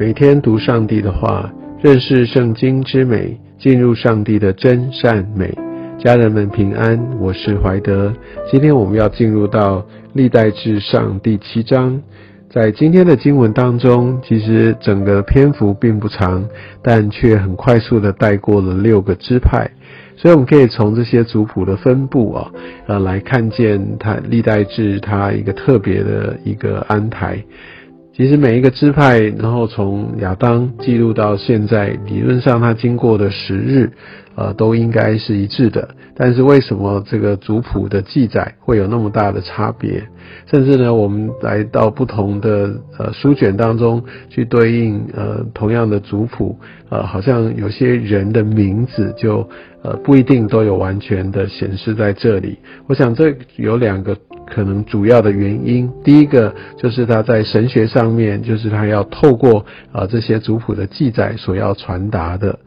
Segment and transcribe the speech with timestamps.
[0.00, 1.52] 每天读上帝的话，
[1.82, 5.54] 认识圣经之美，进入上帝的真善美。
[5.98, 8.10] 家人们平安，我是怀德。
[8.50, 12.00] 今天我们要进入到历代志上第七章。
[12.48, 16.48] 在今天的经文当中，其实整个篇幅并不长，
[16.82, 19.70] 但却很快速的带过了六个支派。
[20.16, 22.50] 所以我们可以从这些族谱的分布啊，
[22.86, 27.38] 呃，来看见它历代志它一个特别的一个安排。
[28.20, 33.90] 其实每一个支派，然后从亚当记录到现在，理论上它经过的时日，
[34.40, 35.86] 呃，都应该是一致的。
[36.16, 40.02] 但是为什么这个族谱的记载会有那么大的差别？
[40.46, 46.58] 甚至呢，我们来到不同的呃书卷当中去对应呃同样的族谱，
[46.88, 49.48] 呃，好像有些人的名字就
[49.82, 52.58] 呃不一定都有完全的显示在这里。
[52.86, 54.16] 我想这有两个。
[54.52, 62.58] 可能主要的原因，第一个就是他在神学上面，就是他要透过啊这些族谱的记载所要传达的，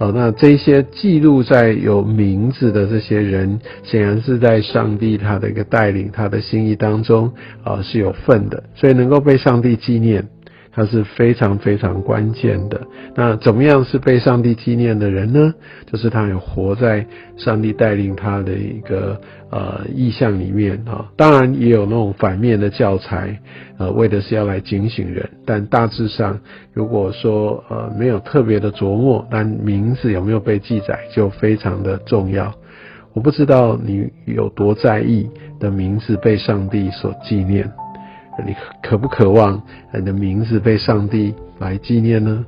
[0.00, 7.30] 好，那这些记录在有名字的这些人，显然是在上帝他的一个带领、他的心意当中
[7.62, 10.26] 啊是有份的，所以能够被上帝纪念。
[10.72, 12.80] 它是非常非常关键的。
[13.14, 15.52] 那怎么样是被上帝纪念的人呢？
[15.90, 21.10] 就是他有活在上帝带领他的一个呃意象里面啊。
[21.16, 23.40] 当然也有那种反面的教材，
[23.78, 25.28] 呃，为的是要来警醒人。
[25.44, 26.38] 但大致上，
[26.72, 32.54] 如果说呃没有特别的琢磨，但名字有没有被记载，就非常的重要。
[33.12, 37.68] 我不知道你有多在意的名字被上帝所纪念。
[38.46, 39.60] 你渴不渴望
[39.94, 42.44] 你的名字被上帝来纪念呢？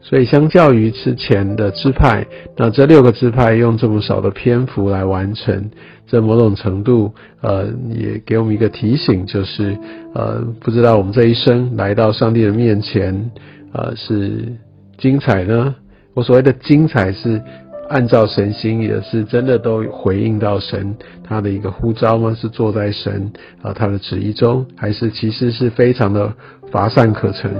[0.00, 5.70] 所以，相较于之前的支派，那这六个支派用这么少的篇幅来完成，
[6.06, 9.74] 这某种程度，呃，也给我们一个提醒，就是，
[10.14, 13.30] 呃，不知道我们这一生来到上帝的面前，
[13.72, 14.52] 呃，是
[14.98, 15.74] 精彩呢？
[16.12, 17.40] 我所谓的精彩是。
[17.88, 22.34] 按照神心意的是真的都回应到神他的一个呼召吗？
[22.34, 26.32] 是坐在神啊他的旨意中，还是其实是非常的
[26.70, 27.50] 乏善可陈？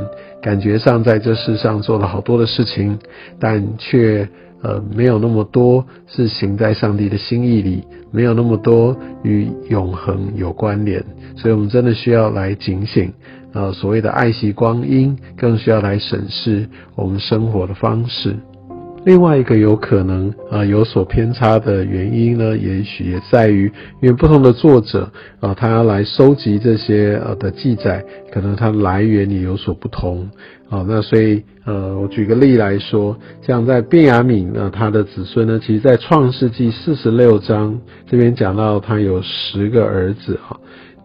[0.43, 2.99] 感觉上在这世上做了好多的事情，
[3.39, 4.29] 但却
[4.63, 11.05] 呃没有那么多是行在上帝的心意里，没有那么多与永恒有关联。
[11.37, 13.13] 所以我们真的需要来警醒
[13.53, 18.37] 啊，所谓的爱惜光阴，更需要来审视我们生活的方式。
[19.05, 23.71] 另外一个有可能啊有所偏差的原因呢，也许也在于，
[24.01, 25.11] 因为不同的作者
[25.41, 30.29] 啊，他要来收集这些呃的记载，可能它来源也有所不同
[30.71, 30.85] 啊。
[30.89, 40.57] 那所以呃，我举个例来说，像在卞雅敏呢，他的子孙呢，其实在创世纪四十六章这边讲到他有十个儿子啊。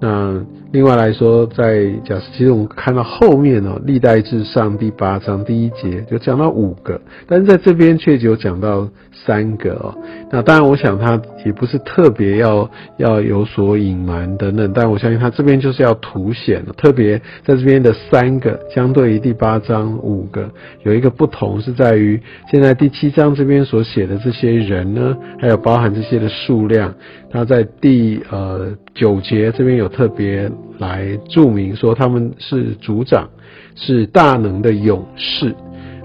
[0.01, 9.93] 那另外来说，在假设，其实我们看到后面哦，历代至上第八章第一节就讲到五个，但是在这边却只有讲到三个哦。
[10.31, 20.49] 那当然，我想他也不是特别要要有所隐瞒等等，但我相信他这边就是要凸显，特别在这边的三个，相对于第八章五个，
[20.83, 26.93] 有一个不同是在于，现在第七章这边所写的这些人呢，还有包含这些的数量，
[27.29, 29.89] 他在第呃九节这边有。
[29.89, 33.27] 特别来注明说他们是族长，
[33.75, 35.53] 是大能的勇士，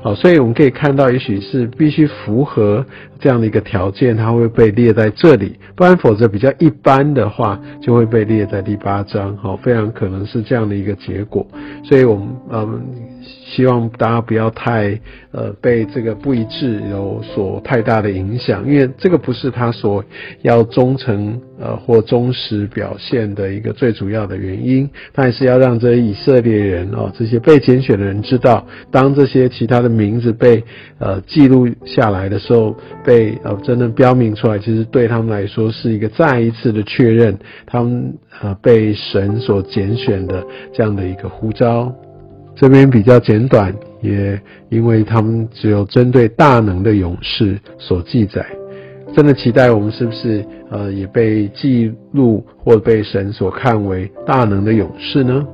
[0.03, 2.84] 好，所以我们可以看到，也许是必须符合
[3.21, 11.47] 这样的一个条件，它会被列在这里，不然否则比较一般的话，就会被列在第八章，好，非常可能是这样的一个结果，
[11.84, 12.82] 所以我们嗯。
[13.47, 14.99] 希望大家不要太
[15.33, 20.05] 呃被这个不一致有所太大的影响，因为这个不是他所
[20.43, 24.89] 要忠诚呃或忠实表现的一个最主要的原因。
[25.12, 30.62] 他还是要让这些以色列人哦，这些被拣选的人知道，当这些其他的名字被
[30.99, 32.75] 呃记录下来的时候，
[33.05, 41.94] 被呃真正标明出来，其实对他们来说是一个再一次的确认，他们呃被神所拣选的这样的一个呼召。
[42.55, 48.45] 这边比较简短，也因为他们只有针对大能的勇士所记载。
[49.15, 55.47] 真的期待我们是不是呃也被记录或被神所看为大能的勇士呢？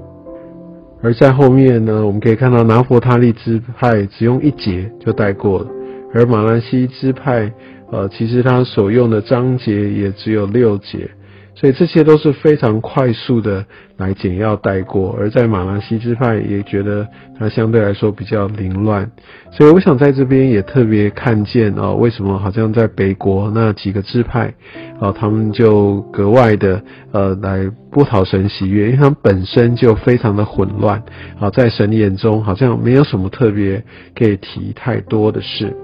[1.03, 5.67] 而在后面呢，我们可以看到拿佛他利支派只用一节就带过了，
[6.15, 7.53] 而马兰西支派
[7.91, 11.11] 呃其实他所用的章节也只有六节。
[11.61, 13.63] 所以这些都是非常快速的
[13.99, 15.15] 来简要带过。
[15.19, 17.07] 而在马拉西支派也觉得
[17.39, 19.11] 它相对来说比较凌乱，
[19.51, 24.55] 所以我想在这边也特别看见啊，为什么好像在北国那几个支派
[24.99, 31.03] 啊，他们就格外的呃来不讨神喜悦，因为他们本身就非常的混乱
[31.39, 33.85] 啊，在神眼中好像没有什么特别
[34.17, 35.77] 可以提太多的事。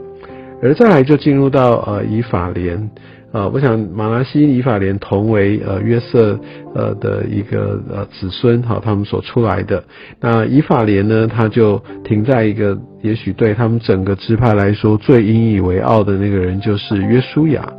[0.62, 2.90] 而再来就进入到呃以法莲，
[3.32, 6.38] 啊，我想马拉西以法莲同为呃约瑟
[6.74, 9.82] 呃的一个呃子孙，好，他们所出来的。
[10.20, 17.70] 那以法莲呢，他就停在一个也许对他们整个支派来说最引以为傲的那个人，就是约书亚。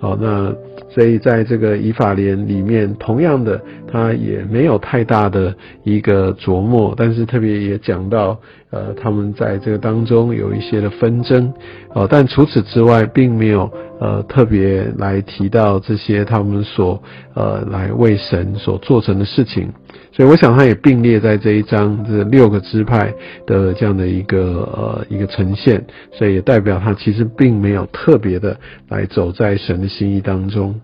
[0.00, 0.54] 好，那
[0.90, 3.60] 所以在这个以法莲里面，同样的，
[3.90, 8.38] 他也没有太大的一个琢磨，但是特别也讲到，
[8.70, 11.52] 呃，他们在这个当中有一些的纷争，
[11.94, 17.02] 哦，但除此之外，并没有呃特别来提到这些他们所
[17.34, 19.72] 呃来为神所做成的事情。
[20.12, 23.14] 所以我想，他也并列在这一章这六个支派
[23.46, 25.82] 的这样的一个呃一个呈现，
[26.12, 30.78] 所以也代表他其实并没有特别的来走在神的心意当中。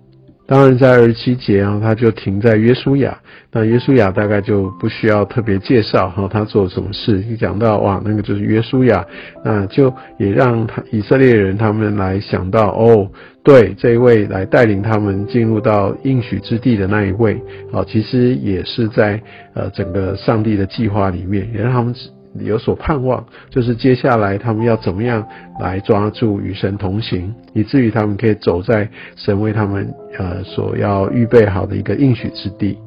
[0.47, 3.19] 当然，在二十七节啊，他就停在约书亚。
[3.51, 7.23] 那约书亚大概就不需要特别介绍哈，他做什么事。
[7.23, 9.03] 一讲到哇，那个就是约书亚，
[9.43, 13.11] 那就也让他以色列人他们来想到哦，
[13.43, 17.41] 对这一位来带领他们进入到应许之地的那一位
[17.73, 19.19] 啊，其实也是在
[19.55, 21.95] 呃整个上帝的计划里面，也让他们。
[22.41, 25.27] 有所盼望，就是接下来他们要怎么样
[25.61, 32.79] 来抓住与神同行，以至于他们可以走在神为他们呃所要预备好的一个应许之地。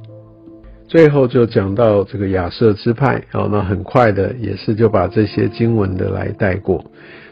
[0.87, 6.83] 最后就讲到这个亚瑟支派，哦，那很快的也是就把这些经文的来带过。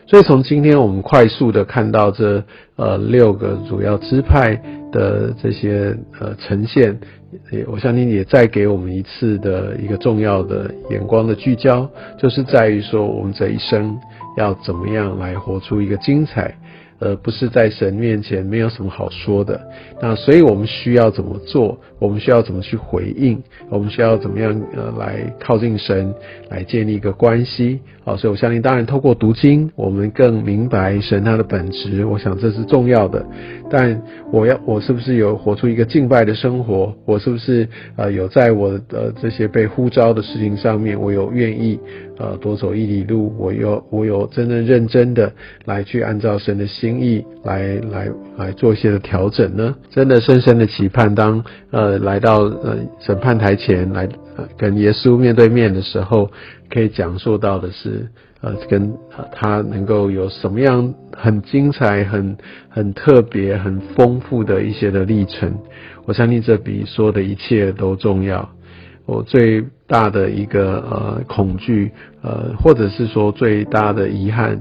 [0.08, 2.44] 所以从今天我们快速的看到这
[2.76, 4.56] 呃六个主要支派
[4.92, 6.98] 的这些呃呈现。
[7.68, 13.98] 我相信也再给我们一次的一个重要的眼光的聚焦，就是在于说我们这一生
[14.38, 16.56] 要怎么样来活出一个精彩。
[17.00, 19.60] 而不是在神面前没有什么好说的，
[20.02, 21.78] 那所以我们需要怎么做？
[22.00, 23.42] 我们需要怎么去回应？
[23.70, 26.14] 我们需要怎么样呃来靠近神，
[26.50, 27.80] 来建立一个关系？
[28.04, 33.26] 好，所以我相信，当然透过读经，我们更明白神他的本质，我想这是重要的。
[33.70, 34.00] 但
[34.32, 36.94] 我要我是不是有活出一个敬拜的生活？
[37.06, 41.80] 我是不是呃有在我的这些被呼召的事情上面，我有愿意？
[42.18, 45.32] 呃，多走一里路，我有我有真正认真的
[45.66, 49.76] 来去按照神的心意来来来做一些的调整呢？
[49.90, 54.08] 真的深深的期盼，当呃来到呃审判台前来
[54.58, 56.32] 跟耶稣面对面的时候，
[56.70, 58.08] 可以讲述到的是
[58.40, 58.94] 呃跟
[59.34, 62.38] 他能够有什么样很精彩、很
[62.70, 65.54] 很特别、很丰富的一些的历程。
[66.06, 68.48] 我相信这比说的一切都重要。
[69.06, 71.92] 我最大的一个呃恐惧，
[72.24, 74.60] 呃，或者是说最大的遗憾，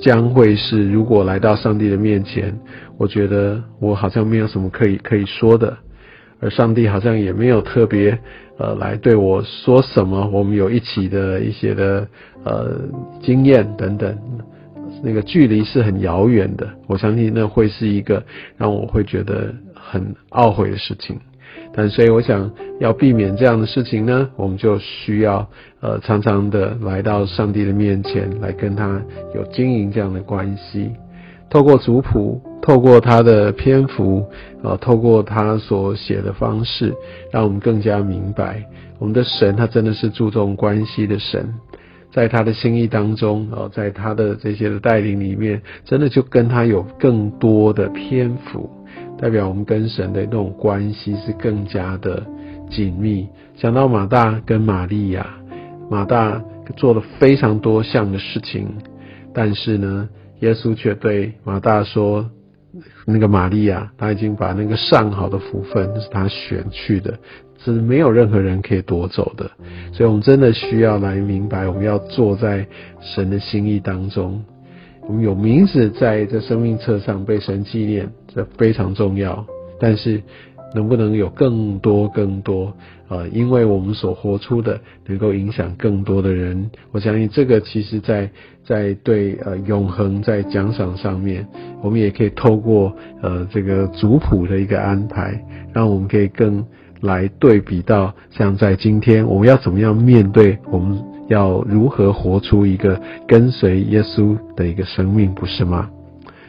[0.00, 2.56] 将会是如果来到上帝的面前，
[2.96, 5.76] 我觉得我好像没有什么可以可以说的，
[6.38, 8.16] 而上帝好像也没有特别
[8.58, 10.28] 呃来对我说什么。
[10.32, 12.06] 我们有一起的一些的
[12.44, 12.76] 呃
[13.20, 14.16] 经验等等，
[15.02, 16.68] 那个距离是很遥远的。
[16.86, 18.22] 我相信那会是一个
[18.56, 21.18] 让我会觉得很懊悔的事情。
[21.72, 22.50] 但所以我想
[22.80, 25.48] 要避免这样的事情呢，我们就需要
[25.80, 29.00] 呃常常的来到上帝的面前来跟他
[29.34, 30.90] 有经营这样的关系，
[31.48, 34.26] 透过族谱，透过他的篇幅，
[34.62, 36.92] 呃，透过他所写的方式，
[37.30, 38.64] 让我们更加明白
[38.98, 41.54] 我们的神他真的是注重关系的神，
[42.12, 48.68] 在他的心意当中，哦，在他的这些的带领里面，真的就跟他有更多的篇幅。
[49.20, 52.24] 代表我们跟神的那种关系是更加的
[52.70, 53.28] 紧密。
[53.56, 55.26] 讲到马大跟玛利亚，
[55.90, 56.42] 马大
[56.74, 58.66] 做了非常多项的事情，
[59.34, 60.08] 但是呢，
[60.38, 62.30] 耶稣却对马大说
[63.04, 67.18] ：“那个玛利亚，他已经把那个上好的福分是他选去的，
[67.62, 69.50] 是没有任何人可以夺走的。”
[69.92, 72.66] 所以，我们真的需要来明白，我们要坐在
[73.02, 74.42] 神的心意当中。
[75.10, 79.44] 我们有名字在这生命册上被神纪念，这非常重要。
[79.80, 80.22] 但是，
[80.72, 82.72] 能不能有更多、更多？
[83.08, 88.30] 呃，因为我们所活出的能够影响更多的人，我相信这个其实，在
[88.64, 91.44] 在对呃永恒在奖赏上面，
[91.82, 96.64] 我们也可以透过呃这个族谱的一个安排，让我们可以更
[97.00, 101.02] 来对比到，像在今天我们要怎么样面对我们。
[101.30, 105.88] 要如何活出一个跟随耶稣的一个生命，不是吗？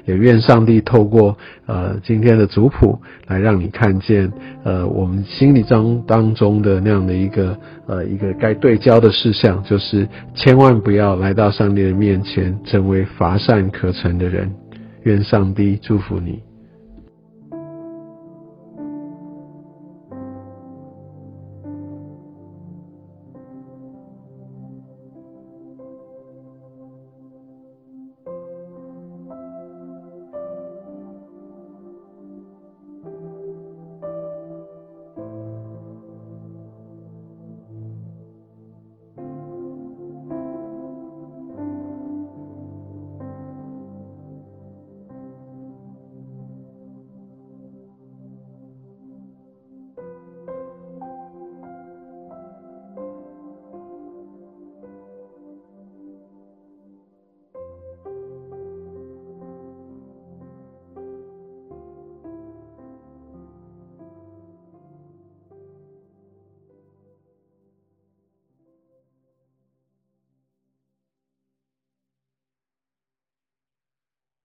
[0.06, 4.32] 也愿上帝透过呃今天的族谱来让你看见
[4.64, 14.52] 呃我们心理中当中的那样的一个呃一个该对焦的事项，就是千万不要来到上帝的面前成为乏善可陈的人。
[15.04, 16.42] 愿上帝祝福你。